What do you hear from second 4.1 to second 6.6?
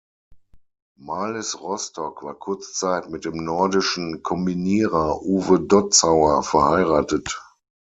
Kombinierer Uwe Dotzauer